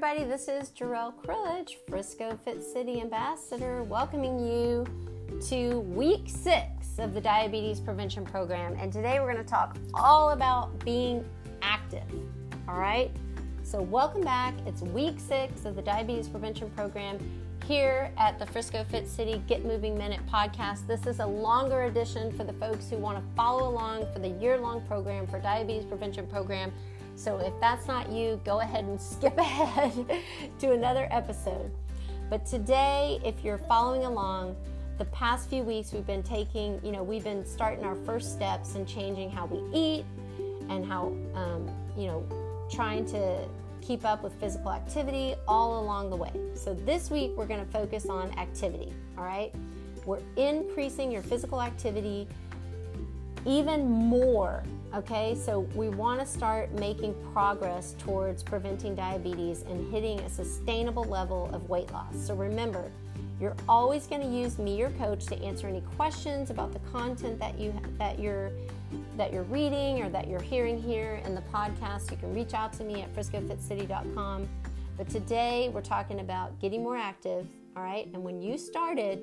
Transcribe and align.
everybody. 0.00 0.30
This 0.30 0.46
is 0.46 0.70
Jarrell 0.70 1.12
Krullich, 1.12 1.74
Frisco 1.88 2.38
Fit 2.44 2.62
City 2.62 3.00
Ambassador, 3.00 3.82
welcoming 3.82 4.38
you 4.38 4.86
to 5.48 5.80
week 5.80 6.28
six 6.28 7.00
of 7.00 7.14
the 7.14 7.20
Diabetes 7.20 7.80
Prevention 7.80 8.24
Program. 8.24 8.76
And 8.78 8.92
today 8.92 9.18
we're 9.18 9.32
going 9.32 9.44
to 9.44 9.50
talk 9.50 9.76
all 9.94 10.30
about 10.30 10.78
being 10.84 11.24
active. 11.62 12.04
All 12.68 12.78
right? 12.78 13.10
So, 13.64 13.82
welcome 13.82 14.20
back. 14.20 14.54
It's 14.66 14.82
week 14.82 15.18
six 15.18 15.64
of 15.64 15.74
the 15.74 15.82
Diabetes 15.82 16.28
Prevention 16.28 16.70
Program 16.70 17.18
here 17.66 18.12
at 18.18 18.38
the 18.38 18.46
Frisco 18.46 18.84
Fit 18.84 19.08
City 19.08 19.42
Get 19.48 19.64
Moving 19.64 19.98
Minute 19.98 20.20
podcast. 20.30 20.86
This 20.86 21.08
is 21.08 21.18
a 21.18 21.26
longer 21.26 21.82
edition 21.86 22.30
for 22.30 22.44
the 22.44 22.52
folks 22.52 22.88
who 22.88 22.98
want 22.98 23.18
to 23.18 23.34
follow 23.34 23.68
along 23.68 24.06
for 24.12 24.20
the 24.20 24.28
year 24.28 24.58
long 24.58 24.80
program 24.82 25.26
for 25.26 25.40
Diabetes 25.40 25.84
Prevention 25.84 26.28
Program. 26.28 26.70
So 27.18 27.38
if 27.38 27.52
that's 27.60 27.88
not 27.88 28.12
you, 28.12 28.40
go 28.44 28.60
ahead 28.60 28.84
and 28.84 29.00
skip 29.12 29.36
ahead 29.36 29.92
to 30.60 30.72
another 30.72 31.08
episode. 31.10 31.70
But 32.30 32.46
today, 32.46 33.20
if 33.24 33.42
you're 33.42 33.58
following 33.58 34.04
along, 34.04 34.54
the 34.98 35.04
past 35.06 35.50
few 35.50 35.64
weeks 35.64 35.92
we've 35.92 36.06
been 36.06 36.22
taking, 36.22 36.80
you 36.84 36.92
know, 36.92 37.02
we've 37.02 37.24
been 37.24 37.44
starting 37.44 37.84
our 37.84 37.96
first 37.96 38.32
steps 38.32 38.76
in 38.76 38.86
changing 38.86 39.30
how 39.30 39.46
we 39.46 39.58
eat 39.76 40.04
and 40.68 40.84
how, 40.84 41.12
um, 41.34 41.68
you 41.96 42.06
know, 42.06 42.24
trying 42.70 43.04
to 43.06 43.48
keep 43.80 44.04
up 44.04 44.22
with 44.22 44.34
physical 44.34 44.70
activity 44.70 45.34
all 45.48 45.80
along 45.80 46.10
the 46.10 46.16
way. 46.16 46.30
So 46.54 46.72
this 46.72 47.10
week 47.10 47.32
we're 47.36 47.46
going 47.46 47.64
to 47.64 47.72
focus 47.72 48.06
on 48.06 48.30
activity, 48.38 48.92
all 49.16 49.24
right? 49.24 49.52
We're 50.04 50.22
increasing 50.36 51.10
your 51.10 51.22
physical 51.22 51.60
activity 51.62 52.28
even 53.46 53.88
more 53.88 54.62
Okay, 54.94 55.34
so 55.34 55.60
we 55.74 55.90
want 55.90 56.18
to 56.18 56.24
start 56.24 56.72
making 56.72 57.14
progress 57.34 57.94
towards 57.98 58.42
preventing 58.42 58.94
diabetes 58.94 59.62
and 59.68 59.92
hitting 59.92 60.18
a 60.20 60.30
sustainable 60.30 61.04
level 61.04 61.50
of 61.52 61.68
weight 61.68 61.92
loss. 61.92 62.16
So 62.16 62.34
remember, 62.34 62.90
you're 63.38 63.54
always 63.68 64.06
going 64.06 64.22
to 64.22 64.26
use 64.26 64.58
me, 64.58 64.78
your 64.78 64.88
coach, 64.92 65.26
to 65.26 65.40
answer 65.42 65.68
any 65.68 65.82
questions 65.94 66.48
about 66.48 66.72
the 66.72 66.78
content 66.90 67.38
that 67.38 67.58
you 67.58 67.74
that 67.98 68.18
you're 68.18 68.50
that 69.18 69.30
you're 69.30 69.42
reading 69.44 70.02
or 70.02 70.08
that 70.08 70.26
you're 70.26 70.40
hearing 70.40 70.80
here 70.80 71.20
in 71.26 71.34
the 71.34 71.42
podcast. 71.42 72.10
You 72.10 72.16
can 72.16 72.34
reach 72.34 72.54
out 72.54 72.72
to 72.74 72.84
me 72.84 73.02
at 73.02 73.14
friscofitcity.com. 73.14 74.48
But 74.96 75.10
today 75.10 75.70
we're 75.72 75.82
talking 75.82 76.20
about 76.20 76.58
getting 76.60 76.82
more 76.82 76.96
active, 76.96 77.46
all 77.76 77.82
right? 77.82 78.08
And 78.14 78.24
when 78.24 78.40
you 78.40 78.56
started 78.56 79.22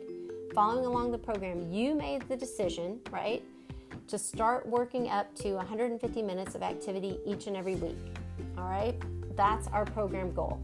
following 0.53 0.85
along 0.85 1.11
the 1.11 1.17
program, 1.17 1.71
you 1.71 1.95
made 1.95 2.21
the 2.29 2.37
decision, 2.37 2.99
right? 3.11 3.43
To 4.07 4.17
start 4.17 4.65
working 4.67 5.09
up 5.09 5.33
to 5.35 5.53
150 5.53 6.21
minutes 6.21 6.55
of 6.55 6.61
activity 6.61 7.19
each 7.25 7.47
and 7.47 7.57
every 7.57 7.75
week. 7.75 7.97
All 8.57 8.69
right, 8.69 8.95
that's 9.35 9.67
our 9.69 9.85
program 9.85 10.33
goal. 10.33 10.61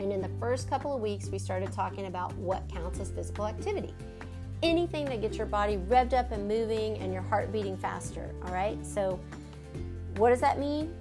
And 0.00 0.12
in 0.12 0.20
the 0.20 0.30
first 0.40 0.68
couple 0.68 0.94
of 0.94 1.00
weeks, 1.00 1.28
we 1.28 1.38
started 1.38 1.72
talking 1.72 2.06
about 2.06 2.34
what 2.36 2.68
counts 2.68 3.00
as 3.00 3.10
physical 3.10 3.46
activity. 3.46 3.94
Anything 4.62 5.04
that 5.06 5.20
gets 5.20 5.36
your 5.36 5.46
body 5.46 5.76
revved 5.76 6.14
up 6.14 6.32
and 6.32 6.46
moving 6.48 6.98
and 6.98 7.12
your 7.12 7.22
heart 7.22 7.52
beating 7.52 7.76
faster. 7.76 8.34
All 8.44 8.52
right, 8.52 8.84
so 8.84 9.20
what 10.16 10.30
does 10.30 10.40
that 10.40 10.58
mean? 10.58 10.94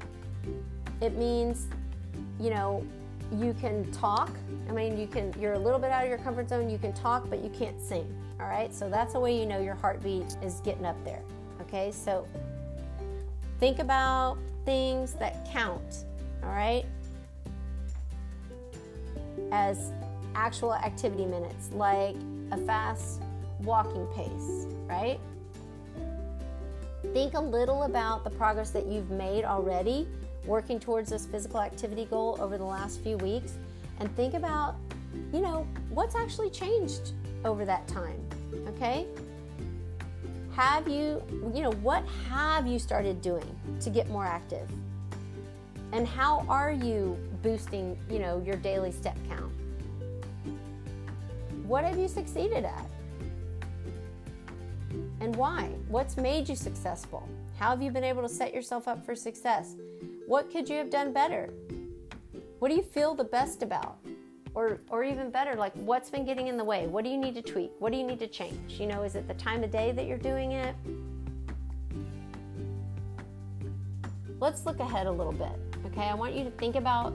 It 1.02 1.18
means, 1.18 1.68
you 2.40 2.50
know, 2.50 2.86
you 3.32 3.54
can 3.54 3.92
talk. 3.92 4.32
I 4.70 4.72
mean, 4.72 4.98
you 4.98 5.08
can, 5.08 5.34
you're 5.40 5.54
a 5.54 5.60
little 5.60 5.80
bit 5.80 5.92
out 5.92 6.04
of 6.04 6.10
your 6.10 6.18
comfort 6.20 6.50
zone, 6.50 6.70
you 6.70 6.78
can 6.78 6.94
talk, 6.94 7.30
but 7.30 7.44
you 7.44 7.50
can't 7.50 7.80
sing. 7.82 8.08
All 8.40 8.48
right, 8.48 8.74
so 8.74 8.90
that's 8.90 9.14
the 9.14 9.20
way 9.20 9.38
you 9.38 9.46
know 9.46 9.60
your 9.60 9.76
heartbeat 9.76 10.38
is 10.42 10.60
getting 10.62 10.86
up 10.86 11.02
there. 11.06 11.22
Okay, 11.62 11.92
so 11.92 12.28
think 13.60 13.80
about 13.80 14.38
things 14.66 15.14
that 15.14 15.48
count. 15.52 16.06
All 16.44 16.50
right, 16.50 16.86
as 19.52 19.92
actual 20.36 20.74
activity 20.74 21.26
minutes, 21.26 21.70
like 21.72 22.16
a 22.52 22.58
fast 22.58 23.22
walking 23.62 24.06
pace, 24.08 24.68
right? 24.88 25.20
Think 27.14 27.34
a 27.34 27.40
little 27.40 27.84
about 27.84 28.24
the 28.24 28.30
progress 28.30 28.72
that 28.72 28.88
you've 28.88 29.12
made 29.12 29.44
already 29.44 30.08
working 30.46 30.80
towards 30.80 31.10
this 31.10 31.26
physical 31.26 31.62
activity 31.62 32.06
goal 32.06 32.38
over 32.40 32.58
the 32.58 32.64
last 32.64 33.02
few 33.02 33.18
weeks 33.18 33.54
and 34.00 34.16
think 34.16 34.34
about, 34.34 34.76
you 35.32 35.42
know, 35.42 35.68
what's 35.90 36.16
actually 36.16 36.50
changed 36.50 37.14
over 37.46 37.66
that 37.66 37.88
time. 37.88 38.20
Okay? 38.70 39.06
Have 40.56 40.88
you, 40.88 41.24
you 41.54 41.62
know, 41.62 41.72
what 41.82 42.04
have 42.30 42.68
you 42.68 42.78
started 42.78 43.22
doing 43.22 43.56
to 43.82 43.90
get 43.90 44.10
more 44.10 44.26
active? 44.26 44.70
And 45.92 46.08
how 46.08 46.46
are 46.50 46.72
you 46.72 47.18
boosting, 47.42 47.98
you 48.10 48.20
know, 48.20 48.42
your 48.46 48.56
daily 48.56 48.92
step 48.92 49.18
count? 49.28 49.52
What 51.66 51.84
have 51.84 51.98
you 51.98 52.08
succeeded 52.08 52.66
at? 52.66 52.86
And 55.22 55.36
why? 55.36 55.70
What's 55.88 56.18
made 56.18 56.50
you 56.50 56.56
successful? 56.56 57.28
How 57.58 57.70
have 57.70 57.82
you 57.82 57.92
been 57.92 58.04
able 58.04 58.22
to 58.22 58.30
set 58.30 58.54
yourself 58.54 58.88
up 58.88 59.06
for 59.06 59.16
success? 59.16 59.76
What 60.28 60.52
could 60.52 60.70
you 60.70 60.76
have 60.78 60.90
done 60.90 61.14
better? 61.14 61.54
What 62.64 62.70
do 62.70 62.78
you 62.78 62.82
feel 62.82 63.14
the 63.14 63.26
best 63.26 63.62
about? 63.62 63.98
or 64.56 64.80
or 64.90 65.04
even 65.04 65.30
better 65.30 65.54
like 65.54 65.74
what's 65.74 66.10
been 66.10 66.24
getting 66.24 66.48
in 66.48 66.56
the 66.56 66.64
way? 66.64 66.88
What 66.88 67.04
do 67.04 67.10
you 67.10 67.18
need 67.18 67.36
to 67.36 67.42
tweak? 67.42 67.72
What 67.80 67.92
do 67.92 67.98
you 67.98 68.06
need 68.06 68.20
to 68.20 68.28
change? 68.28 68.80
You 68.80 68.88
know 68.88 69.04
is 69.04 69.16
it 69.16 69.28
the 69.28 69.34
time 69.34 69.66
of 69.66 69.70
day 69.70 69.92
that 69.92 70.08
you're 70.08 70.18
doing 70.18 70.54
it? 70.54 70.74
Let's 74.40 74.66
look 74.66 74.80
ahead 74.80 75.08
a 75.08 75.12
little 75.12 75.34
bit 75.34 75.52
okay? 75.88 76.04
I 76.04 76.14
want 76.14 76.36
you 76.36 76.46
to 76.46 76.52
think 76.52 76.78
about 76.78 77.14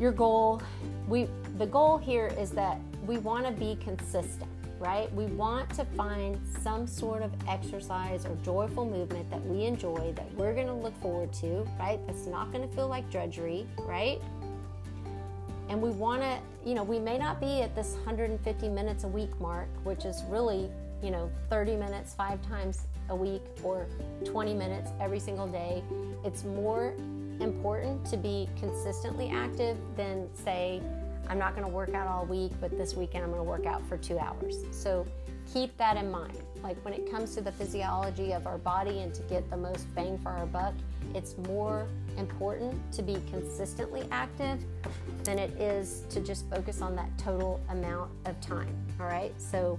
your 0.00 0.12
goal. 0.12 0.62
We 1.06 1.28
the 1.58 1.66
goal 1.66 1.98
here 1.98 2.28
is 2.38 2.50
that 2.52 2.80
we 3.06 3.18
want 3.18 3.44
to 3.44 3.52
be 3.52 3.76
consistent 3.76 4.48
right? 4.78 5.12
We 5.14 5.26
want 5.26 5.72
to 5.74 5.84
find 5.84 6.38
some 6.62 6.86
sort 6.86 7.22
of 7.22 7.32
exercise 7.48 8.24
or 8.24 8.36
joyful 8.44 8.84
movement 8.84 9.30
that 9.30 9.44
we 9.46 9.64
enjoy 9.64 10.12
that 10.16 10.32
we're 10.34 10.54
going 10.54 10.66
to 10.66 10.72
look 10.72 10.98
forward 11.00 11.32
to 11.34 11.66
right? 11.78 11.98
That's 12.06 12.26
not 12.26 12.52
going 12.52 12.68
to 12.68 12.74
feel 12.74 12.88
like 12.88 13.10
drudgery 13.10 13.66
right? 13.78 14.20
And 15.68 15.82
we 15.82 15.90
want 15.90 16.22
to, 16.22 16.38
you 16.64 16.74
know, 16.74 16.82
we 16.82 16.98
may 16.98 17.18
not 17.18 17.40
be 17.40 17.60
at 17.60 17.74
this 17.74 17.94
150 17.94 18.68
minutes 18.68 19.04
a 19.04 19.08
week 19.08 19.38
mark, 19.38 19.68
which 19.84 20.04
is 20.06 20.22
really, 20.28 20.70
you 21.02 21.10
know, 21.10 21.30
30 21.50 21.76
minutes 21.76 22.14
five 22.14 22.40
times 22.42 22.86
a 23.10 23.16
week 23.16 23.42
or 23.62 23.86
20 24.24 24.54
minutes 24.54 24.90
every 25.00 25.20
single 25.20 25.46
day. 25.46 25.82
It's 26.24 26.44
more 26.44 26.94
important 27.40 28.04
to 28.06 28.16
be 28.16 28.48
consistently 28.58 29.30
active 29.30 29.76
than 29.96 30.28
say, 30.34 30.80
I'm 31.28 31.38
not 31.38 31.54
going 31.54 31.66
to 31.66 31.72
work 31.72 31.94
out 31.94 32.06
all 32.06 32.24
week, 32.26 32.52
but 32.60 32.76
this 32.76 32.94
weekend 32.94 33.24
I'm 33.24 33.30
going 33.30 33.42
to 33.42 33.48
work 33.48 33.66
out 33.66 33.86
for 33.88 33.96
two 33.96 34.18
hours. 34.18 34.64
So 34.70 35.06
keep 35.52 35.76
that 35.76 35.96
in 35.96 36.10
mind. 36.10 36.38
Like 36.62 36.82
when 36.84 36.94
it 36.94 37.10
comes 37.10 37.34
to 37.34 37.40
the 37.40 37.52
physiology 37.52 38.32
of 38.32 38.46
our 38.46 38.58
body 38.58 39.00
and 39.00 39.14
to 39.14 39.22
get 39.22 39.48
the 39.50 39.56
most 39.56 39.92
bang 39.94 40.18
for 40.18 40.30
our 40.30 40.46
buck, 40.46 40.74
it's 41.14 41.36
more 41.46 41.86
important 42.16 42.74
to 42.92 43.02
be 43.02 43.16
consistently 43.30 44.06
active 44.10 44.64
than 45.24 45.38
it 45.38 45.50
is 45.60 46.04
to 46.10 46.20
just 46.20 46.48
focus 46.50 46.82
on 46.82 46.96
that 46.96 47.16
total 47.18 47.60
amount 47.70 48.10
of 48.24 48.40
time. 48.40 48.74
All 49.00 49.06
right. 49.06 49.32
So, 49.40 49.78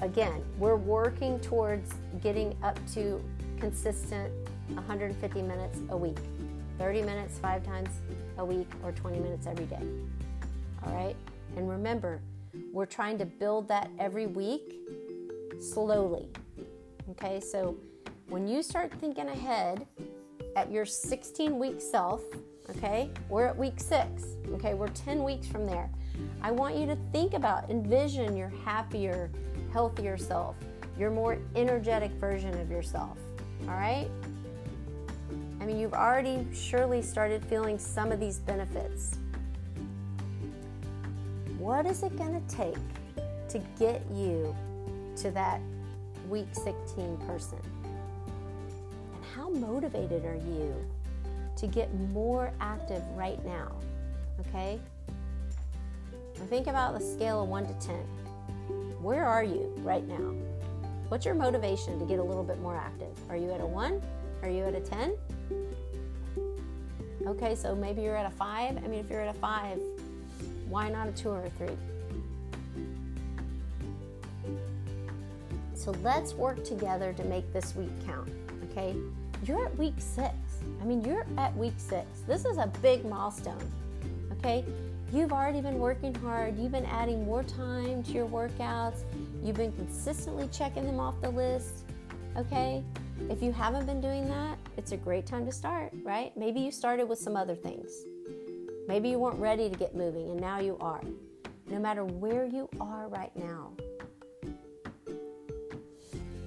again, 0.00 0.42
we're 0.58 0.76
working 0.76 1.40
towards 1.40 1.94
getting 2.22 2.56
up 2.62 2.78
to 2.94 3.22
consistent 3.58 4.32
150 4.74 5.42
minutes 5.42 5.78
a 5.90 5.96
week, 5.96 6.18
30 6.78 7.02
minutes 7.02 7.38
five 7.38 7.64
times 7.64 7.88
a 8.38 8.44
week, 8.44 8.68
or 8.84 8.92
20 8.92 9.18
minutes 9.18 9.46
every 9.46 9.66
day. 9.66 9.82
All 10.86 10.94
right. 10.94 11.16
And 11.56 11.68
remember, 11.68 12.20
we're 12.72 12.86
trying 12.86 13.18
to 13.18 13.26
build 13.26 13.68
that 13.68 13.90
every 13.98 14.26
week 14.26 14.80
slowly. 15.60 16.28
Okay. 17.10 17.40
So, 17.40 17.76
when 18.28 18.46
you 18.46 18.62
start 18.62 18.92
thinking 19.00 19.28
ahead 19.28 19.86
at 20.54 20.70
your 20.70 20.84
16 20.84 21.58
week 21.58 21.80
self, 21.80 22.22
okay, 22.70 23.10
we're 23.28 23.46
at 23.46 23.56
week 23.56 23.80
six, 23.80 24.24
okay, 24.50 24.74
we're 24.74 24.88
10 24.88 25.24
weeks 25.24 25.46
from 25.46 25.64
there. 25.64 25.90
I 26.42 26.50
want 26.50 26.76
you 26.76 26.86
to 26.86 26.98
think 27.12 27.32
about, 27.32 27.70
envision 27.70 28.36
your 28.36 28.52
happier, 28.64 29.30
healthier 29.72 30.18
self, 30.18 30.56
your 30.98 31.10
more 31.10 31.38
energetic 31.56 32.10
version 32.12 32.58
of 32.60 32.70
yourself, 32.70 33.16
all 33.62 33.74
right? 33.74 34.10
I 35.60 35.64
mean, 35.64 35.78
you've 35.78 35.94
already 35.94 36.46
surely 36.52 37.02
started 37.02 37.44
feeling 37.44 37.78
some 37.78 38.12
of 38.12 38.20
these 38.20 38.38
benefits. 38.38 39.18
What 41.68 41.84
is 41.84 42.02
it 42.02 42.16
going 42.16 42.32
to 42.32 42.56
take 42.56 42.78
to 43.50 43.58
get 43.78 44.02
you 44.14 44.56
to 45.16 45.30
that 45.32 45.60
week 46.26 46.46
16 46.52 47.18
person? 47.26 47.58
And 49.12 49.24
how 49.36 49.50
motivated 49.50 50.24
are 50.24 50.34
you 50.34 50.74
to 51.56 51.66
get 51.66 51.94
more 52.10 52.54
active 52.58 53.02
right 53.14 53.44
now? 53.44 53.70
Okay? 54.40 54.80
think 56.48 56.68
about 56.68 56.98
the 56.98 57.04
scale 57.04 57.42
of 57.42 57.50
1 57.50 57.66
to 57.66 57.86
10. 57.86 57.96
Where 59.02 59.26
are 59.26 59.44
you 59.44 59.70
right 59.80 60.08
now? 60.08 60.32
What's 61.08 61.26
your 61.26 61.34
motivation 61.34 61.98
to 61.98 62.06
get 62.06 62.18
a 62.18 62.24
little 62.24 62.44
bit 62.44 62.62
more 62.62 62.76
active? 62.76 63.14
Are 63.28 63.36
you 63.36 63.52
at 63.52 63.60
a 63.60 63.66
1? 63.66 64.00
Are 64.42 64.48
you 64.48 64.64
at 64.64 64.74
a 64.74 64.80
10? 64.80 65.12
Okay, 67.26 67.54
so 67.54 67.74
maybe 67.74 68.00
you're 68.00 68.16
at 68.16 68.24
a 68.24 68.34
five. 68.34 68.78
I 68.78 68.88
mean, 68.88 69.00
if 69.00 69.10
you're 69.10 69.20
at 69.20 69.36
a 69.36 69.38
five, 69.38 69.78
why 70.68 70.88
not 70.88 71.08
a 71.08 71.12
two 71.12 71.30
or 71.30 71.44
a 71.44 71.50
three? 71.50 71.76
So 75.74 75.92
let's 76.02 76.34
work 76.34 76.64
together 76.64 77.12
to 77.14 77.24
make 77.24 77.52
this 77.52 77.74
week 77.76 77.90
count. 78.04 78.28
Okay, 78.70 78.96
you're 79.44 79.64
at 79.64 79.76
week 79.78 79.94
six. 79.98 80.34
I 80.80 80.84
mean, 80.84 81.02
you're 81.02 81.26
at 81.36 81.56
week 81.56 81.74
six. 81.76 82.06
This 82.26 82.44
is 82.44 82.58
a 82.58 82.66
big 82.82 83.04
milestone. 83.04 83.62
Okay, 84.32 84.64
you've 85.12 85.32
already 85.32 85.60
been 85.60 85.78
working 85.78 86.14
hard, 86.16 86.58
you've 86.58 86.72
been 86.72 86.86
adding 86.86 87.24
more 87.24 87.42
time 87.42 88.02
to 88.04 88.12
your 88.12 88.26
workouts, 88.26 89.02
you've 89.42 89.56
been 89.56 89.72
consistently 89.72 90.48
checking 90.52 90.84
them 90.84 91.00
off 91.00 91.20
the 91.20 91.30
list. 91.30 91.84
Okay, 92.36 92.84
if 93.30 93.42
you 93.42 93.52
haven't 93.52 93.86
been 93.86 94.00
doing 94.00 94.28
that, 94.28 94.58
it's 94.76 94.92
a 94.92 94.96
great 94.96 95.26
time 95.26 95.44
to 95.46 95.52
start, 95.52 95.92
right? 96.04 96.36
Maybe 96.36 96.60
you 96.60 96.70
started 96.70 97.08
with 97.08 97.18
some 97.18 97.36
other 97.36 97.56
things. 97.56 97.90
Maybe 98.88 99.10
you 99.10 99.18
weren't 99.18 99.38
ready 99.38 99.68
to 99.68 99.76
get 99.76 99.94
moving 99.94 100.30
and 100.30 100.40
now 100.40 100.60
you 100.60 100.78
are. 100.80 101.02
No 101.70 101.78
matter 101.78 102.06
where 102.06 102.46
you 102.46 102.70
are 102.80 103.06
right 103.08 103.30
now, 103.36 103.72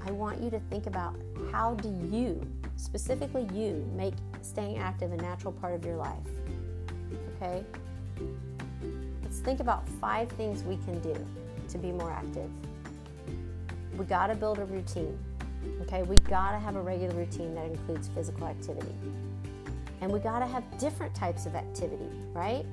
I 0.04 0.10
want 0.10 0.42
you 0.42 0.50
to 0.50 0.60
think 0.72 0.88
about 0.88 1.16
how 1.52 1.76
do 1.76 1.90
you, 2.12 2.42
specifically 2.78 3.48
you, 3.54 3.88
make 3.96 4.16
staying 4.42 4.80
active 4.80 5.12
a 5.12 5.18
natural 5.18 5.54
part 5.54 5.76
of 5.76 5.86
your 5.86 5.98
life. 5.98 6.18
Okay? 7.36 7.64
Let's 9.22 9.38
think 9.38 9.60
about 9.60 9.88
five 9.88 10.28
things 10.30 10.64
we 10.64 10.78
can 10.78 11.00
do 11.02 11.16
to 11.70 11.78
be 11.78 11.92
more 11.92 12.12
active. 12.12 12.50
We 13.96 14.06
got 14.06 14.28
to 14.28 14.36
build 14.36 14.58
a 14.58 14.66
routine. 14.66 15.16
Okay? 15.84 16.02
We 16.02 16.16
got 16.18 16.54
to 16.54 16.60
have 16.60 16.76
a 16.76 16.82
regular 16.82 17.14
routine 17.14 17.54
that 17.54 17.66
includes 17.66 18.08
physical 18.08 18.48
activity. 18.48 18.96
And 20.02 20.12
we 20.12 20.20
got 20.20 20.40
to 20.40 20.48
have 20.48 20.64
different 20.78 21.16
types 21.16 21.46
of 21.46 21.56
activity, 21.56 22.10
right? 22.34 22.66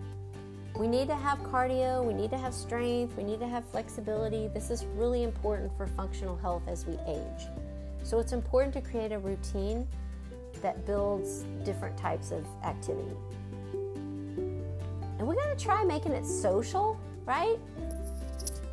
We 0.77 0.87
need 0.87 1.09
to 1.09 1.15
have 1.15 1.39
cardio, 1.41 2.05
we 2.05 2.15
need 2.15 2.31
to 2.31 2.39
have 2.39 2.55
strength, 2.55 3.17
we 3.17 3.23
need 3.23 3.41
to 3.41 3.49
have 3.49 3.65
flexibility. 3.67 4.49
This 4.49 4.71
is 4.71 4.85
really 4.97 5.23
important 5.23 5.77
for 5.77 5.87
functional 5.87 6.37
health 6.37 6.63
as 6.67 6.87
we 6.87 6.95
age. 7.07 7.47
So 8.03 8.19
it's 8.19 8.33
important 8.33 8.73
to 8.75 8.81
create 8.81 9.13
a 9.13 9.19
routine 9.19 9.87
that 10.63 10.87
builds 10.87 11.45
different 11.65 11.97
types 11.97 12.31
of 12.31 12.47
activity. 12.65 13.15
And 15.19 15.27
we 15.27 15.35
got 15.35 15.57
to 15.57 15.63
try 15.63 15.85
making 15.85 16.13
it 16.13 16.25
social, 16.25 16.99
right? 17.27 17.59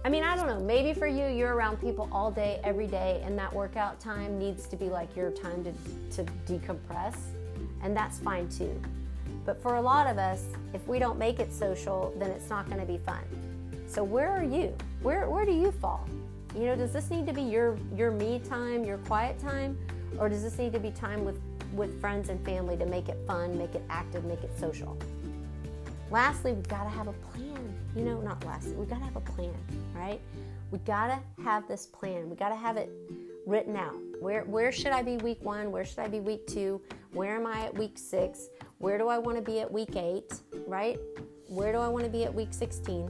I 0.05 0.09
mean, 0.09 0.23
I 0.23 0.35
don't 0.35 0.45
know, 0.45 0.59
maybe 0.59 0.93
for 0.97 1.07
you, 1.07 1.25
you're 1.25 1.55
around 1.55 1.81
people 1.81 2.07
all 2.11 2.29
day, 2.29 2.59
every 2.63 2.85
day, 2.85 3.21
and 3.25 3.37
that 3.39 3.51
workout 3.51 3.99
time 3.99 4.37
needs 4.37 4.67
to 4.67 4.75
be 4.75 4.85
like 4.85 5.15
your 5.15 5.31
time 5.31 5.63
to, 5.63 6.23
to 6.23 6.31
decompress, 6.45 7.15
and 7.81 7.95
that's 7.95 8.19
fine 8.19 8.49
too. 8.49 8.79
But 9.45 9.61
for 9.61 9.75
a 9.75 9.81
lot 9.81 10.07
of 10.07 10.17
us, 10.17 10.43
if 10.73 10.87
we 10.87 10.99
don't 10.99 11.19
make 11.19 11.39
it 11.39 11.53
social, 11.53 12.13
then 12.17 12.31
it's 12.31 12.49
not 12.49 12.67
going 12.67 12.79
to 12.79 12.85
be 12.85 12.97
fun. 12.97 13.23
So 13.87 14.03
where 14.03 14.29
are 14.31 14.43
you? 14.43 14.75
Where 15.01 15.29
where 15.29 15.45
do 15.45 15.51
you 15.51 15.71
fall? 15.71 16.07
You 16.55 16.65
know, 16.65 16.75
does 16.75 16.93
this 16.93 17.09
need 17.11 17.27
to 17.27 17.33
be 17.33 17.43
your 17.43 17.77
your 17.95 18.11
me 18.11 18.39
time, 18.39 18.83
your 18.83 18.97
quiet 18.99 19.39
time, 19.39 19.77
or 20.19 20.29
does 20.29 20.41
this 20.41 20.57
need 20.57 20.73
to 20.73 20.79
be 20.79 20.91
time 20.91 21.23
with 21.23 21.39
with 21.73 21.99
friends 22.01 22.29
and 22.29 22.43
family 22.43 22.77
to 22.77 22.85
make 22.85 23.09
it 23.09 23.17
fun, 23.27 23.57
make 23.57 23.75
it 23.75 23.83
active, 23.89 24.25
make 24.25 24.43
it 24.43 24.57
social? 24.57 24.97
Lastly, 26.11 26.53
we've 26.53 26.67
got 26.67 26.83
to 26.83 26.89
have 26.89 27.07
a 27.07 27.13
plan. 27.13 27.73
You 27.95 28.03
know, 28.03 28.21
not 28.21 28.43
lastly, 28.45 28.73
we've 28.73 28.89
got 28.89 28.99
to 28.99 29.05
have 29.05 29.15
a 29.15 29.21
plan, 29.21 29.53
right? 29.93 30.19
We 30.71 30.79
got 30.79 31.07
to 31.07 31.43
have 31.43 31.67
this 31.67 31.85
plan. 31.85 32.29
We 32.29 32.35
got 32.35 32.49
to 32.49 32.55
have 32.55 32.77
it 32.77 32.89
written 33.45 33.75
out. 33.75 33.95
Where 34.19 34.43
where 34.43 34.71
should 34.71 34.91
I 34.91 35.01
be 35.01 35.17
week 35.17 35.43
1? 35.43 35.71
Where 35.71 35.85
should 35.85 35.99
I 35.99 36.07
be 36.07 36.19
week 36.19 36.47
2? 36.47 36.81
Where 37.13 37.35
am 37.35 37.45
I 37.45 37.65
at 37.65 37.77
week 37.77 37.97
6? 37.97 38.49
Where 38.77 38.97
do 38.97 39.07
I 39.07 39.17
want 39.17 39.37
to 39.37 39.41
be 39.41 39.59
at 39.61 39.71
week 39.71 39.95
8, 39.95 40.41
right? 40.67 40.99
Where 41.47 41.71
do 41.71 41.79
I 41.79 41.87
want 41.87 42.05
to 42.05 42.09
be 42.09 42.23
at 42.23 42.33
week 42.33 42.49
16? 42.51 43.09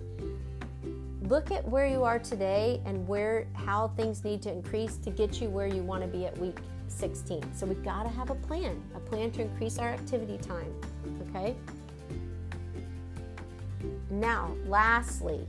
Look 1.24 1.52
at 1.52 1.68
where 1.68 1.88
you 1.88 2.04
are 2.04 2.20
today 2.20 2.82
and 2.86 3.08
where 3.08 3.48
how 3.54 3.88
things 3.90 4.24
need 4.24 4.42
to 4.44 4.52
increase 4.52 4.98
to 4.98 5.10
get 5.10 5.42
you 5.42 5.50
where 5.50 5.68
you 5.68 5.82
want 5.82 6.04
to 6.04 6.08
be 6.08 6.26
at 6.26 6.38
week 6.38 6.60
16. 6.88 7.44
So 7.56 7.66
we've 7.66 7.84
got 7.84 8.04
to 8.04 8.10
have 8.10 8.30
a 8.30 8.36
plan, 8.36 8.82
a 8.96 9.00
plan 9.00 9.32
to 9.32 9.42
increase 9.42 9.80
our 9.80 9.90
activity 9.90 10.38
time, 10.38 10.72
okay? 11.30 11.56
Now, 14.12 14.56
lastly, 14.68 15.48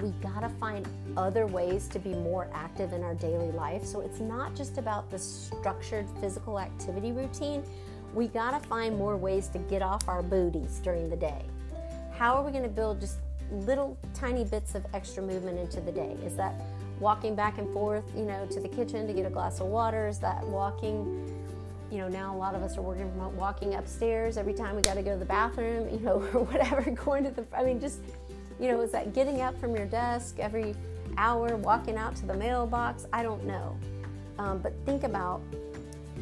we 0.00 0.10
got 0.22 0.40
to 0.40 0.48
find 0.48 0.86
other 1.16 1.46
ways 1.46 1.88
to 1.88 1.98
be 1.98 2.10
more 2.10 2.48
active 2.52 2.92
in 2.92 3.02
our 3.02 3.14
daily 3.14 3.50
life. 3.52 3.84
So 3.84 4.00
it's 4.00 4.20
not 4.20 4.54
just 4.54 4.78
about 4.78 5.10
the 5.10 5.18
structured 5.18 6.06
physical 6.20 6.60
activity 6.60 7.12
routine. 7.12 7.62
We 8.14 8.28
got 8.28 8.60
to 8.60 8.68
find 8.68 8.96
more 8.96 9.16
ways 9.16 9.48
to 9.48 9.58
get 9.58 9.82
off 9.82 10.08
our 10.08 10.22
booties 10.22 10.80
during 10.82 11.08
the 11.08 11.16
day. 11.16 11.44
How 12.16 12.34
are 12.36 12.42
we 12.42 12.50
going 12.50 12.64
to 12.64 12.70
build 12.70 13.00
just 13.00 13.18
little 13.50 13.96
tiny 14.14 14.44
bits 14.44 14.74
of 14.74 14.84
extra 14.94 15.22
movement 15.22 15.58
into 15.58 15.80
the 15.80 15.92
day? 15.92 16.16
Is 16.24 16.36
that 16.36 16.54
walking 16.98 17.34
back 17.34 17.58
and 17.58 17.72
forth, 17.72 18.04
you 18.16 18.24
know, 18.24 18.46
to 18.46 18.60
the 18.60 18.68
kitchen 18.68 19.06
to 19.06 19.12
get 19.12 19.26
a 19.26 19.30
glass 19.30 19.60
of 19.60 19.66
water? 19.66 20.08
Is 20.08 20.18
that 20.20 20.46
walking 20.46 21.32
you 21.90 21.98
know, 21.98 22.08
now 22.08 22.34
a 22.34 22.36
lot 22.36 22.54
of 22.54 22.62
us 22.62 22.76
are 22.76 22.82
working 22.82 23.10
from 23.12 23.36
walking 23.36 23.74
upstairs 23.74 24.36
every 24.36 24.52
time 24.52 24.74
we 24.74 24.82
got 24.82 24.94
to 24.94 25.02
go 25.02 25.12
to 25.12 25.18
the 25.18 25.24
bathroom, 25.24 25.88
you 25.92 26.00
know, 26.00 26.14
or 26.34 26.42
whatever, 26.44 26.90
going 27.04 27.24
to 27.24 27.30
the, 27.30 27.44
I 27.56 27.62
mean, 27.62 27.80
just 27.80 28.00
you 28.58 28.68
know, 28.68 28.80
is 28.80 28.92
that 28.92 29.14
getting 29.14 29.40
up 29.40 29.58
from 29.60 29.76
your 29.76 29.86
desk 29.86 30.38
every 30.38 30.74
hour, 31.18 31.56
walking 31.56 31.96
out 31.96 32.16
to 32.16 32.26
the 32.26 32.34
mailbox? 32.34 33.06
I 33.12 33.22
don't 33.22 33.44
know. 33.44 33.76
Um, 34.38 34.58
but 34.58 34.74
think 34.84 35.04
about 35.04 35.42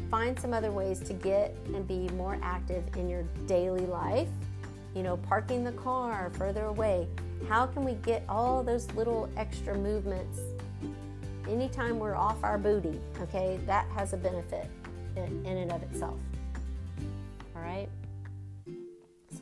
find 0.09 0.39
some 0.39 0.53
other 0.53 0.71
ways 0.71 0.99
to 1.01 1.13
get 1.13 1.55
and 1.73 1.87
be 1.87 2.07
more 2.15 2.37
active 2.41 2.83
in 2.95 3.09
your 3.09 3.23
daily 3.47 3.85
life. 3.85 4.29
You 4.93 5.03
know, 5.03 5.17
parking 5.17 5.63
the 5.63 5.73
car 5.73 6.31
further 6.35 6.65
away. 6.65 7.07
How 7.49 7.65
can 7.65 7.83
we 7.83 7.93
get 7.95 8.23
all 8.29 8.63
those 8.63 8.89
little 8.93 9.29
extra 9.35 9.77
movements 9.77 10.39
anytime 11.49 11.99
we're 11.99 12.15
off 12.15 12.43
our 12.43 12.57
booty? 12.57 12.99
Okay, 13.21 13.59
that 13.65 13.87
has 13.89 14.13
a 14.13 14.17
benefit 14.17 14.67
in, 15.15 15.45
in 15.45 15.57
and 15.57 15.71
of 15.71 15.83
itself. 15.83 16.19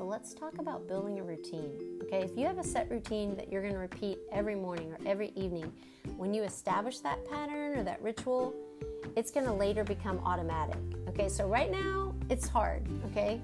Let's 0.04 0.34
talk 0.34 0.58
about 0.60 0.86
building 0.86 1.20
a 1.20 1.24
routine. 1.24 1.72
Okay, 2.04 2.24
if 2.24 2.38
you 2.38 2.46
have 2.46 2.58
a 2.58 2.64
set 2.64 2.92
routine 2.92 3.38
that 3.38 3.50
you're 3.50 3.62
going 3.62 3.74
to 3.74 3.80
repeat 3.80 4.20
every 4.34 4.54
morning 4.54 4.92
or 4.92 4.98
every 5.06 5.32
evening, 5.36 5.72
when 6.18 6.34
you 6.34 6.44
establish 6.44 7.00
that 7.00 7.26
pattern 7.30 7.78
or 7.80 7.84
that 7.84 8.02
ritual, 8.02 8.54
it's 9.16 9.32
going 9.32 9.46
to 9.46 9.54
later 9.54 9.86
become 9.86 10.20
automatic. 10.26 10.76
Okay, 11.08 11.30
so 11.30 11.48
right 11.48 11.72
now 11.72 12.14
it's 12.30 12.50
hard, 12.50 12.86
okay? 13.06 13.40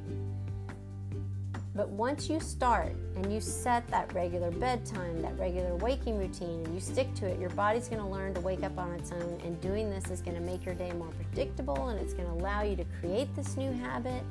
But 1.73 1.89
once 1.91 2.29
you 2.29 2.41
start 2.41 2.93
and 3.15 3.31
you 3.31 3.39
set 3.39 3.87
that 3.87 4.13
regular 4.13 4.51
bedtime, 4.51 5.21
that 5.21 5.39
regular 5.39 5.77
waking 5.77 6.17
routine, 6.17 6.65
and 6.65 6.73
you 6.73 6.81
stick 6.81 7.13
to 7.15 7.25
it, 7.25 7.39
your 7.39 7.51
body's 7.51 7.87
going 7.87 8.01
to 8.01 8.07
learn 8.07 8.33
to 8.33 8.41
wake 8.41 8.63
up 8.63 8.77
on 8.77 8.91
its 8.91 9.13
own. 9.13 9.39
And 9.45 9.61
doing 9.61 9.89
this 9.89 10.11
is 10.11 10.21
going 10.21 10.35
to 10.35 10.43
make 10.43 10.65
your 10.65 10.75
day 10.75 10.91
more 10.91 11.07
predictable 11.11 11.87
and 11.87 11.97
it's 12.01 12.13
going 12.13 12.27
to 12.27 12.33
allow 12.33 12.63
you 12.63 12.75
to 12.75 12.85
create 12.99 13.33
this 13.33 13.55
new 13.55 13.71
habit 13.71 14.23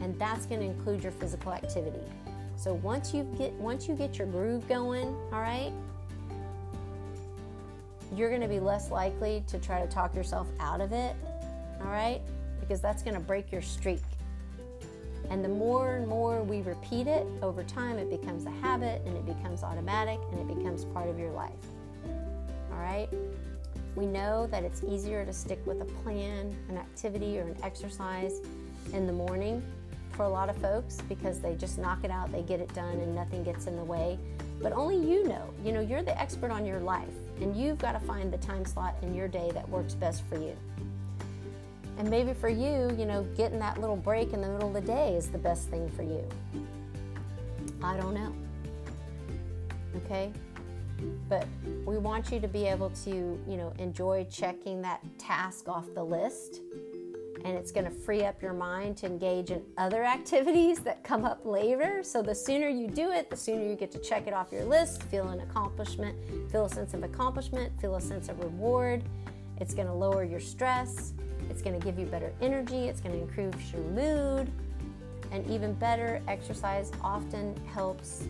and 0.00 0.18
that's 0.18 0.46
going 0.46 0.60
to 0.60 0.66
include 0.66 1.02
your 1.02 1.12
physical 1.12 1.52
activity. 1.52 2.00
So 2.56 2.74
once 2.74 3.14
you 3.14 3.22
get 3.38 3.52
once 3.54 3.86
you 3.86 3.94
get 3.94 4.18
your 4.18 4.26
groove 4.26 4.66
going, 4.68 5.08
all 5.32 5.40
right, 5.40 5.72
you're 8.14 8.30
going 8.30 8.40
to 8.40 8.48
be 8.48 8.60
less 8.60 8.90
likely 8.90 9.44
to 9.46 9.58
try 9.58 9.80
to 9.80 9.86
talk 9.86 10.14
yourself 10.14 10.48
out 10.58 10.80
of 10.80 10.92
it, 10.92 11.14
all 11.80 11.90
right? 11.90 12.20
Because 12.60 12.80
that's 12.80 13.02
going 13.02 13.14
to 13.14 13.20
break 13.20 13.52
your 13.52 13.62
streak. 13.62 14.02
And 15.30 15.44
the 15.44 15.48
more 15.48 15.96
and 15.96 16.08
more 16.08 16.42
we 16.42 16.62
repeat 16.62 17.06
it 17.06 17.26
over 17.42 17.62
time, 17.62 17.98
it 17.98 18.10
becomes 18.10 18.46
a 18.46 18.50
habit 18.50 19.02
and 19.06 19.16
it 19.16 19.26
becomes 19.26 19.62
automatic 19.62 20.18
and 20.32 20.40
it 20.40 20.56
becomes 20.56 20.84
part 20.86 21.08
of 21.08 21.18
your 21.18 21.30
life. 21.30 21.52
All 22.72 22.78
right? 22.78 23.08
We 23.94 24.06
know 24.06 24.46
that 24.46 24.62
it's 24.62 24.82
easier 24.82 25.24
to 25.24 25.32
stick 25.32 25.60
with 25.66 25.82
a 25.82 25.84
plan, 25.84 26.56
an 26.68 26.78
activity, 26.78 27.38
or 27.38 27.42
an 27.42 27.56
exercise 27.62 28.40
in 28.92 29.06
the 29.06 29.12
morning 29.12 29.62
for 30.18 30.24
a 30.24 30.28
lot 30.28 30.50
of 30.50 30.56
folks 30.56 30.98
because 31.08 31.38
they 31.38 31.54
just 31.54 31.78
knock 31.78 32.00
it 32.02 32.10
out, 32.10 32.32
they 32.32 32.42
get 32.42 32.58
it 32.58 32.74
done, 32.74 32.98
and 32.98 33.14
nothing 33.14 33.44
gets 33.44 33.68
in 33.68 33.76
the 33.76 33.84
way. 33.84 34.18
But 34.60 34.72
only 34.72 34.96
you 34.96 35.28
know. 35.28 35.54
You 35.64 35.70
know, 35.70 35.80
you're 35.80 36.02
the 36.02 36.20
expert 36.20 36.50
on 36.50 36.66
your 36.66 36.80
life, 36.80 37.14
and 37.40 37.56
you've 37.56 37.78
got 37.78 37.92
to 37.92 38.00
find 38.00 38.32
the 38.32 38.38
time 38.38 38.64
slot 38.64 38.96
in 39.02 39.14
your 39.14 39.28
day 39.28 39.52
that 39.54 39.66
works 39.68 39.94
best 39.94 40.24
for 40.28 40.36
you. 40.36 40.56
And 41.98 42.10
maybe 42.10 42.34
for 42.34 42.48
you, 42.48 42.92
you 42.98 43.06
know, 43.06 43.22
getting 43.36 43.60
that 43.60 43.80
little 43.80 43.94
break 43.94 44.32
in 44.32 44.40
the 44.40 44.48
middle 44.48 44.66
of 44.66 44.74
the 44.74 44.80
day 44.80 45.14
is 45.14 45.28
the 45.28 45.38
best 45.38 45.68
thing 45.68 45.88
for 45.90 46.02
you. 46.02 46.28
I 47.80 47.96
don't 47.96 48.14
know. 48.14 48.34
Okay? 49.98 50.32
But 51.28 51.46
we 51.86 51.96
want 51.96 52.32
you 52.32 52.40
to 52.40 52.48
be 52.48 52.66
able 52.66 52.90
to, 53.04 53.10
you 53.10 53.56
know, 53.56 53.72
enjoy 53.78 54.26
checking 54.28 54.82
that 54.82 55.00
task 55.16 55.68
off 55.68 55.86
the 55.94 56.02
list 56.02 56.60
and 57.48 57.56
it's 57.56 57.72
going 57.72 57.86
to 57.86 57.90
free 57.90 58.24
up 58.26 58.42
your 58.42 58.52
mind 58.52 58.94
to 58.98 59.06
engage 59.06 59.50
in 59.50 59.62
other 59.78 60.04
activities 60.04 60.80
that 60.80 61.02
come 61.02 61.24
up 61.24 61.46
later. 61.46 62.02
So 62.02 62.20
the 62.20 62.34
sooner 62.34 62.68
you 62.68 62.86
do 62.86 63.10
it, 63.10 63.30
the 63.30 63.36
sooner 63.36 63.66
you 63.66 63.74
get 63.74 63.90
to 63.92 63.98
check 63.98 64.26
it 64.26 64.34
off 64.34 64.52
your 64.52 64.64
list, 64.64 65.02
feel 65.04 65.28
an 65.28 65.40
accomplishment, 65.40 66.14
feel 66.52 66.66
a 66.66 66.68
sense 66.68 66.92
of 66.92 67.04
accomplishment, 67.04 67.72
feel 67.80 67.94
a 67.94 68.00
sense 68.02 68.28
of 68.28 68.38
reward. 68.40 69.02
It's 69.56 69.72
going 69.72 69.86
to 69.86 69.94
lower 69.94 70.24
your 70.24 70.40
stress. 70.40 71.14
It's 71.48 71.62
going 71.62 71.78
to 71.78 71.82
give 71.82 71.98
you 71.98 72.04
better 72.04 72.34
energy. 72.42 72.84
It's 72.84 73.00
going 73.00 73.14
to 73.14 73.22
improve 73.22 73.54
your 73.72 73.82
mood. 73.82 74.52
And 75.32 75.48
even 75.50 75.72
better, 75.72 76.20
exercise 76.28 76.92
often 77.02 77.56
helps 77.72 78.28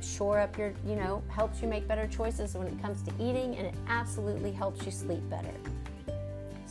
shore 0.00 0.38
up 0.38 0.56
your, 0.56 0.74
you 0.86 0.94
know, 0.94 1.24
helps 1.26 1.60
you 1.60 1.66
make 1.66 1.88
better 1.88 2.06
choices 2.06 2.54
when 2.54 2.68
it 2.68 2.80
comes 2.80 3.02
to 3.02 3.12
eating, 3.14 3.56
and 3.56 3.66
it 3.66 3.74
absolutely 3.88 4.52
helps 4.52 4.86
you 4.86 4.92
sleep 4.92 5.28
better. 5.28 5.54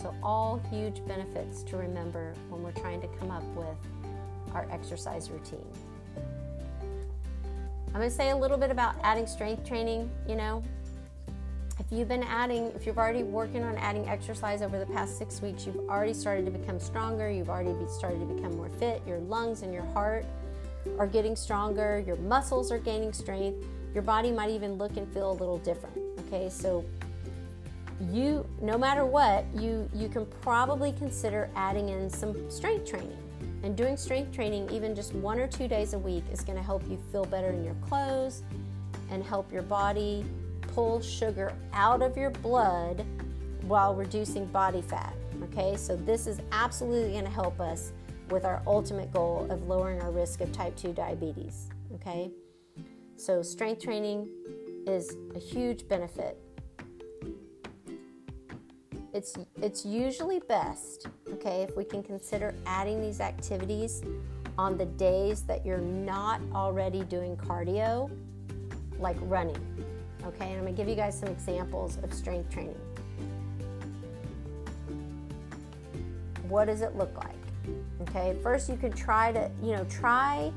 So, 0.03 0.13
all 0.21 0.61
huge 0.69 1.05
benefits 1.07 1.63
to 1.63 1.77
remember 1.77 2.33
when 2.49 2.61
we're 2.61 2.73
trying 2.73 2.99
to 2.99 3.07
come 3.19 3.31
up 3.31 3.43
with 3.55 3.77
our 4.53 4.67
exercise 4.69 5.31
routine. 5.31 5.65
I'm 7.87 7.93
going 7.93 8.09
to 8.09 8.15
say 8.15 8.31
a 8.31 8.35
little 8.35 8.57
bit 8.57 8.69
about 8.69 8.95
adding 9.01 9.25
strength 9.25 9.65
training. 9.65 10.11
You 10.27 10.35
know, 10.35 10.61
if 11.79 11.85
you've 11.89 12.09
been 12.09 12.23
adding, 12.23 12.73
if 12.75 12.85
you've 12.85 12.97
already 12.97 13.23
working 13.23 13.63
on 13.63 13.77
adding 13.77 14.09
exercise 14.09 14.61
over 14.61 14.77
the 14.77 14.85
past 14.87 15.17
six 15.17 15.41
weeks, 15.41 15.65
you've 15.65 15.79
already 15.87 16.13
started 16.13 16.43
to 16.47 16.51
become 16.51 16.81
stronger, 16.81 17.31
you've 17.31 17.49
already 17.49 17.73
started 17.87 18.19
to 18.19 18.25
become 18.25 18.57
more 18.57 18.69
fit, 18.71 19.01
your 19.07 19.19
lungs 19.19 19.61
and 19.61 19.73
your 19.73 19.85
heart 19.93 20.25
are 20.99 21.07
getting 21.07 21.33
stronger, 21.33 22.03
your 22.05 22.17
muscles 22.17 22.73
are 22.73 22.77
gaining 22.77 23.13
strength, 23.13 23.65
your 23.93 24.03
body 24.03 24.31
might 24.31 24.49
even 24.49 24.73
look 24.73 24.97
and 24.97 25.07
feel 25.13 25.31
a 25.31 25.37
little 25.37 25.59
different. 25.59 25.97
Okay, 26.27 26.49
so 26.49 26.83
you 28.11 28.45
no 28.61 28.77
matter 28.77 29.05
what, 29.05 29.45
you 29.55 29.89
you 29.93 30.09
can 30.09 30.25
probably 30.41 30.91
consider 30.93 31.49
adding 31.55 31.89
in 31.89 32.09
some 32.09 32.49
strength 32.49 32.89
training. 32.89 33.17
And 33.63 33.77
doing 33.77 33.95
strength 33.95 34.33
training 34.33 34.69
even 34.71 34.93
just 34.93 35.13
one 35.13 35.39
or 35.39 35.47
two 35.47 35.67
days 35.67 35.93
a 35.93 35.99
week 35.99 36.23
is 36.31 36.41
going 36.41 36.57
to 36.57 36.63
help 36.63 36.83
you 36.89 36.99
feel 37.11 37.23
better 37.25 37.49
in 37.49 37.63
your 37.63 37.75
clothes 37.75 38.43
and 39.09 39.23
help 39.23 39.51
your 39.53 39.61
body 39.61 40.25
pull 40.61 41.01
sugar 41.01 41.53
out 41.71 42.01
of 42.01 42.17
your 42.17 42.29
blood 42.29 43.05
while 43.61 43.95
reducing 43.95 44.45
body 44.47 44.81
fat. 44.81 45.15
Okay, 45.43 45.77
so 45.77 45.95
this 45.95 46.27
is 46.27 46.39
absolutely 46.51 47.13
going 47.13 47.23
to 47.23 47.29
help 47.29 47.59
us 47.59 47.93
with 48.29 48.45
our 48.45 48.61
ultimate 48.67 49.11
goal 49.13 49.47
of 49.49 49.67
lowering 49.67 50.01
our 50.01 50.11
risk 50.11 50.41
of 50.41 50.51
type 50.51 50.75
2 50.75 50.93
diabetes. 50.93 51.69
Okay, 51.95 52.31
so 53.15 53.41
strength 53.41 53.81
training 53.81 54.27
is 54.87 55.15
a 55.35 55.39
huge 55.39 55.87
benefit. 55.87 56.37
It's, 59.13 59.35
it's 59.61 59.85
usually 59.85 60.39
best, 60.39 61.07
okay, 61.33 61.61
if 61.61 61.77
we 61.77 61.83
can 61.83 62.01
consider 62.01 62.55
adding 62.65 62.99
these 62.99 63.19
activities 63.19 64.01
on 64.57 64.75
the 64.75 64.85
days 64.85 65.43
that 65.43 65.63
you're 65.63 65.77
not 65.77 66.41
already 66.53 67.03
doing 67.03 67.37
cardio, 67.37 68.09
like 68.97 69.17
running. 69.21 69.57
Okay, 70.25 70.49
and 70.49 70.57
I'm 70.57 70.65
gonna 70.65 70.71
give 70.71 70.89
you 70.89 70.95
guys 70.95 71.19
some 71.19 71.29
examples 71.29 71.99
of 72.01 72.11
strength 72.11 72.51
training. 72.51 72.79
What 76.47 76.65
does 76.65 76.81
it 76.81 76.95
look 76.95 77.15
like? 77.15 77.35
Okay, 78.01 78.35
first 78.41 78.67
you 78.67 78.77
could 78.77 78.95
try 78.95 79.31
to, 79.31 79.51
you 79.61 79.73
know, 79.73 79.85
try 79.85 80.51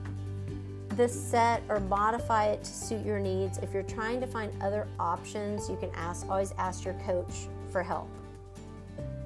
this 0.91 1.13
set 1.13 1.63
or 1.69 1.79
modify 1.81 2.47
it 2.47 2.65
to 2.65 2.73
suit 2.73 3.05
your 3.05 3.19
needs. 3.19 3.59
If 3.59 3.75
you're 3.75 3.83
trying 3.83 4.19
to 4.21 4.27
find 4.27 4.51
other 4.63 4.89
options, 4.99 5.69
you 5.69 5.77
can 5.77 5.91
ask 5.95 6.27
always 6.31 6.55
ask 6.57 6.87
your 6.87 6.95
coach 7.05 7.49
for 7.71 7.83
help. 7.83 8.09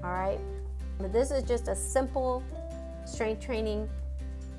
All 0.04 0.10
right? 0.10 0.38
But 0.98 1.12
this 1.12 1.30
is 1.30 1.42
just 1.42 1.68
a 1.68 1.74
simple 1.74 2.42
strength 3.04 3.44
training 3.44 3.88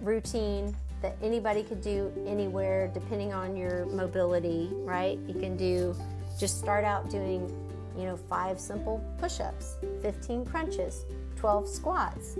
routine 0.01 0.75
that 1.01 1.15
anybody 1.21 1.63
could 1.63 1.81
do 1.81 2.11
anywhere 2.25 2.89
depending 2.93 3.33
on 3.33 3.55
your 3.55 3.85
mobility, 3.87 4.69
right? 4.73 5.17
You 5.27 5.33
can 5.33 5.57
do 5.57 5.95
just 6.39 6.59
start 6.59 6.83
out 6.83 7.09
doing, 7.09 7.49
you 7.97 8.05
know, 8.05 8.15
five 8.15 8.59
simple 8.59 9.03
push-ups, 9.19 9.77
15 10.01 10.45
crunches, 10.45 11.05
12 11.35 11.67
squats, 11.67 12.37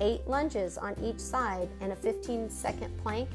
8 0.00 0.26
lunges 0.26 0.78
on 0.78 0.94
each 1.02 1.18
side 1.18 1.68
and 1.80 1.92
a 1.92 1.96
15 1.96 2.50
second 2.50 2.96
plank. 3.02 3.28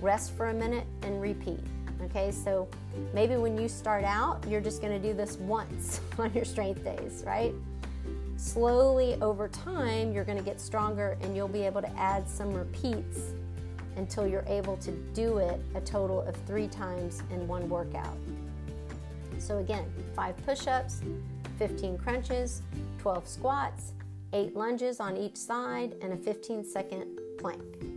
Rest 0.00 0.36
for 0.36 0.48
a 0.48 0.54
minute 0.54 0.86
and 1.02 1.20
repeat. 1.20 1.60
Okay? 2.02 2.30
So 2.30 2.68
maybe 3.12 3.36
when 3.36 3.56
you 3.56 3.68
start 3.68 4.04
out, 4.04 4.44
you're 4.48 4.60
just 4.60 4.82
going 4.82 5.00
to 5.00 5.08
do 5.08 5.14
this 5.14 5.36
once 5.36 6.00
on 6.18 6.32
your 6.34 6.44
strength 6.44 6.84
days, 6.84 7.22
right? 7.26 7.54
Slowly 8.36 9.14
over 9.20 9.48
time, 9.48 10.12
you're 10.12 10.24
going 10.24 10.38
to 10.38 10.44
get 10.44 10.60
stronger 10.60 11.16
and 11.20 11.36
you'll 11.36 11.48
be 11.48 11.62
able 11.62 11.80
to 11.80 11.98
add 11.98 12.28
some 12.28 12.52
repeats 12.52 13.32
until 13.96 14.26
you're 14.26 14.44
able 14.48 14.76
to 14.78 14.90
do 15.14 15.38
it 15.38 15.60
a 15.74 15.80
total 15.80 16.22
of 16.22 16.34
three 16.46 16.66
times 16.66 17.22
in 17.30 17.46
one 17.46 17.68
workout. 17.68 18.16
So, 19.38 19.58
again, 19.58 19.84
five 20.16 20.36
push 20.44 20.66
ups, 20.66 21.02
15 21.58 21.98
crunches, 21.98 22.62
12 22.98 23.28
squats, 23.28 23.92
eight 24.32 24.56
lunges 24.56 24.98
on 24.98 25.16
each 25.16 25.36
side, 25.36 25.94
and 26.02 26.12
a 26.12 26.16
15 26.16 26.64
second 26.64 27.06
plank. 27.38 27.93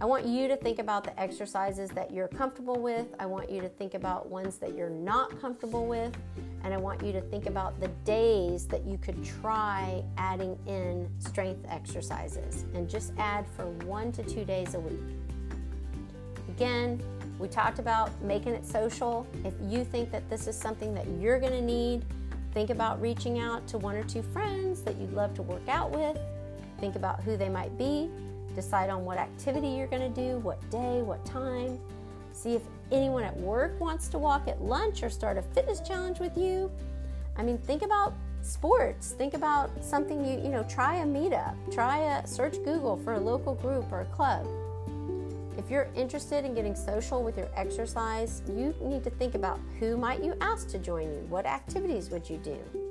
I 0.00 0.06
want 0.06 0.26
you 0.26 0.48
to 0.48 0.56
think 0.56 0.80
about 0.80 1.04
the 1.04 1.18
exercises 1.20 1.88
that 1.90 2.12
you're 2.12 2.26
comfortable 2.26 2.80
with. 2.80 3.06
I 3.20 3.26
want 3.26 3.48
you 3.48 3.60
to 3.60 3.68
think 3.68 3.94
about 3.94 4.28
ones 4.28 4.56
that 4.56 4.74
you're 4.74 4.90
not 4.90 5.40
comfortable 5.40 5.86
with. 5.86 6.12
And 6.64 6.74
I 6.74 6.78
want 6.78 7.02
you 7.04 7.12
to 7.12 7.20
think 7.20 7.46
about 7.46 7.78
the 7.80 7.88
days 8.04 8.66
that 8.66 8.84
you 8.84 8.98
could 8.98 9.22
try 9.24 10.02
adding 10.18 10.58
in 10.66 11.08
strength 11.20 11.64
exercises 11.68 12.64
and 12.74 12.90
just 12.90 13.12
add 13.18 13.46
for 13.56 13.66
one 13.86 14.10
to 14.12 14.24
two 14.24 14.44
days 14.44 14.74
a 14.74 14.80
week. 14.80 15.16
Again, 16.48 17.00
we 17.38 17.46
talked 17.46 17.78
about 17.78 18.20
making 18.20 18.54
it 18.54 18.66
social. 18.66 19.26
If 19.44 19.54
you 19.62 19.84
think 19.84 20.10
that 20.10 20.28
this 20.28 20.48
is 20.48 20.56
something 20.56 20.92
that 20.94 21.06
you're 21.20 21.38
going 21.38 21.52
to 21.52 21.62
need, 21.62 22.04
think 22.52 22.70
about 22.70 23.00
reaching 23.00 23.38
out 23.38 23.66
to 23.68 23.78
one 23.78 23.94
or 23.94 24.04
two 24.04 24.22
friends 24.22 24.82
that 24.82 24.96
you'd 24.96 25.12
love 25.12 25.34
to 25.34 25.42
work 25.42 25.68
out 25.68 25.92
with. 25.92 26.18
Think 26.80 26.96
about 26.96 27.22
who 27.22 27.36
they 27.36 27.48
might 27.48 27.76
be. 27.78 28.10
Decide 28.54 28.90
on 28.90 29.04
what 29.04 29.18
activity 29.18 29.68
you're 29.68 29.86
going 29.86 30.12
to 30.12 30.20
do, 30.20 30.38
what 30.38 30.58
day, 30.70 31.02
what 31.02 31.24
time. 31.24 31.78
See 32.32 32.54
if 32.54 32.62
anyone 32.92 33.24
at 33.24 33.36
work 33.36 33.78
wants 33.80 34.08
to 34.08 34.18
walk 34.18 34.48
at 34.48 34.62
lunch 34.62 35.02
or 35.02 35.10
start 35.10 35.38
a 35.38 35.42
fitness 35.42 35.80
challenge 35.80 36.20
with 36.20 36.36
you. 36.36 36.70
I 37.36 37.42
mean, 37.42 37.58
think 37.58 37.82
about 37.82 38.14
sports. 38.42 39.12
Think 39.12 39.34
about 39.34 39.70
something 39.82 40.24
you, 40.24 40.38
you 40.40 40.50
know, 40.50 40.64
try 40.68 40.96
a 40.96 41.04
meetup. 41.04 41.54
Try 41.72 41.98
a 41.98 42.26
search 42.26 42.56
Google 42.64 42.96
for 42.96 43.14
a 43.14 43.20
local 43.20 43.54
group 43.54 43.90
or 43.90 44.00
a 44.00 44.04
club. 44.06 44.46
If 45.56 45.70
you're 45.70 45.88
interested 45.94 46.44
in 46.44 46.54
getting 46.54 46.74
social 46.74 47.22
with 47.22 47.38
your 47.38 47.48
exercise, 47.56 48.42
you 48.48 48.74
need 48.82 49.04
to 49.04 49.10
think 49.10 49.34
about 49.34 49.60
who 49.78 49.96
might 49.96 50.22
you 50.22 50.34
ask 50.40 50.68
to 50.70 50.78
join 50.78 51.04
you? 51.04 51.26
What 51.28 51.46
activities 51.46 52.10
would 52.10 52.28
you 52.28 52.38
do? 52.38 52.83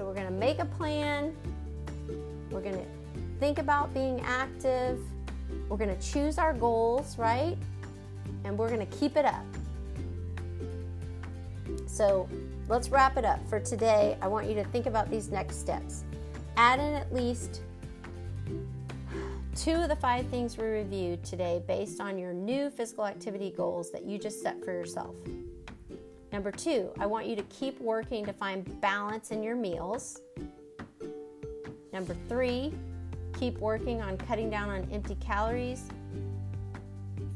So 0.00 0.06
we're 0.06 0.14
going 0.14 0.28
to 0.28 0.32
make 0.32 0.60
a 0.60 0.64
plan. 0.64 1.36
We're 2.50 2.62
going 2.62 2.72
to 2.72 2.86
think 3.38 3.58
about 3.58 3.92
being 3.92 4.18
active 4.22 4.98
we're 5.68 5.76
going 5.76 5.94
to 5.94 6.00
choose 6.00 6.38
our 6.38 6.54
goals, 6.54 7.18
right? 7.18 7.56
And 8.44 8.56
we're 8.56 8.68
going 8.68 8.86
to 8.86 8.96
keep 8.96 9.16
it 9.16 9.26
up. 9.26 9.44
So 11.86 12.26
let's 12.68 12.88
wrap 12.88 13.18
it 13.18 13.26
up. 13.26 13.46
For 13.48 13.60
today, 13.60 14.16
I 14.22 14.28
want 14.28 14.48
you 14.48 14.54
to 14.54 14.64
think 14.64 14.86
about 14.86 15.10
these 15.10 15.28
next 15.28 15.60
steps. 15.60 16.04
Add 16.56 16.80
in 16.80 16.94
at 16.94 17.12
least 17.12 17.60
two 19.54 19.74
of 19.74 19.88
the 19.88 19.96
five 19.96 20.26
things 20.28 20.56
we 20.56 20.64
reviewed 20.64 21.22
today 21.24 21.62
based 21.68 22.00
on 22.00 22.16
your 22.16 22.32
new 22.32 22.70
physical 22.70 23.06
activity 23.06 23.52
goals 23.54 23.92
that 23.92 24.04
you 24.04 24.18
just 24.18 24.40
set 24.40 24.64
for 24.64 24.72
yourself. 24.72 25.14
Number 26.32 26.52
two, 26.52 26.90
I 26.98 27.06
want 27.06 27.26
you 27.26 27.36
to 27.36 27.42
keep 27.44 27.80
working 27.80 28.24
to 28.26 28.32
find 28.32 28.80
balance 28.80 29.30
in 29.30 29.42
your 29.42 29.56
meals. 29.56 30.20
Number 31.92 32.14
three, 32.28 32.72
Keep 33.40 33.58
working 33.58 34.02
on 34.02 34.18
cutting 34.18 34.50
down 34.50 34.68
on 34.68 34.86
empty 34.92 35.14
calories 35.14 35.88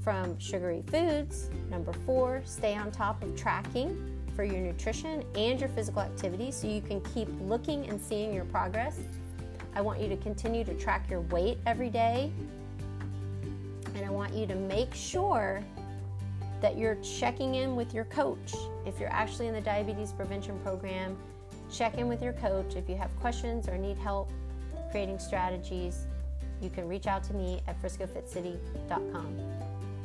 from 0.02 0.38
sugary 0.38 0.82
foods. 0.88 1.48
Number 1.70 1.94
four, 2.04 2.42
stay 2.44 2.74
on 2.74 2.90
top 2.90 3.22
of 3.22 3.34
tracking 3.34 4.20
for 4.36 4.44
your 4.44 4.60
nutrition 4.60 5.24
and 5.34 5.58
your 5.58 5.70
physical 5.70 6.02
activity 6.02 6.50
so 6.50 6.66
you 6.66 6.82
can 6.82 7.00
keep 7.00 7.28
looking 7.40 7.88
and 7.88 7.98
seeing 7.98 8.34
your 8.34 8.44
progress. 8.44 9.00
I 9.74 9.80
want 9.80 9.98
you 9.98 10.08
to 10.10 10.16
continue 10.18 10.62
to 10.64 10.74
track 10.74 11.08
your 11.08 11.22
weight 11.22 11.56
every 11.64 11.88
day. 11.88 12.30
And 13.94 14.04
I 14.04 14.10
want 14.10 14.34
you 14.34 14.46
to 14.46 14.54
make 14.54 14.94
sure 14.94 15.64
that 16.64 16.78
you're 16.78 16.94
checking 17.02 17.56
in 17.56 17.76
with 17.76 17.92
your 17.92 18.06
coach. 18.06 18.54
If 18.86 18.98
you're 18.98 19.12
actually 19.12 19.48
in 19.48 19.52
the 19.52 19.60
diabetes 19.60 20.12
prevention 20.12 20.58
program, 20.60 21.14
check 21.70 21.98
in 21.98 22.08
with 22.08 22.22
your 22.22 22.32
coach. 22.32 22.74
If 22.74 22.88
you 22.88 22.96
have 22.96 23.14
questions 23.20 23.68
or 23.68 23.76
need 23.76 23.98
help, 23.98 24.30
creating 24.90 25.18
strategies, 25.18 26.06
you 26.62 26.70
can 26.70 26.88
reach 26.88 27.06
out 27.06 27.22
to 27.24 27.34
me 27.34 27.60
at 27.68 27.78
friscofitcity.com. 27.82 29.38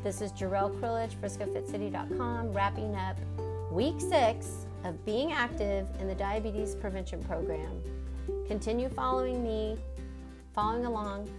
This 0.04 0.20
is 0.20 0.34
Jarrell 0.34 0.78
Krillage, 0.82 1.16
friscofitcity.com, 1.22 2.52
wrapping 2.52 2.94
up 2.94 3.16
week 3.72 4.02
six 4.02 4.66
of 4.84 5.06
being 5.06 5.32
active 5.32 5.88
in 6.02 6.10
the 6.10 6.16
diabetes 6.16 6.76
prevention 6.76 7.24
program. 7.24 7.82
Continue 8.50 8.90
following 8.90 9.42
me, 9.42 9.78
following 10.54 10.84
along. 10.84 11.30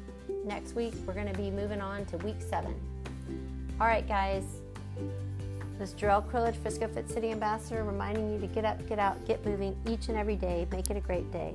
Next 0.47 0.75
week, 0.75 0.95
we're 1.07 1.13
going 1.13 1.31
to 1.31 1.39
be 1.39 1.51
moving 1.51 1.83
on 1.83 2.07
to 2.07 2.17
week 2.19 2.41
seven. 2.41 2.75
All 3.79 3.87
right, 3.87 4.09
guys. 4.09 4.60
This 5.79 5.91
is 5.91 5.95
Jarrell 5.95 6.27
Krillage, 6.31 6.57
Frisco 6.57 6.89
Fit 6.89 7.09
City 7.11 7.31
Ambassador, 7.31 7.85
reminding 7.85 8.33
you 8.33 8.41
to 8.41 8.47
get 8.47 8.65
up, 8.65 8.87
get 8.89 8.99
out, 8.99 9.25
get 9.27 9.45
moving 9.47 9.75
each 9.89 10.09
and 10.09 10.19
every 10.19 10.37
day. 10.37 10.67
Make 10.71 10.91
it 10.91 10.97
a 10.97 11.01
great 11.01 11.31
day. 11.33 11.55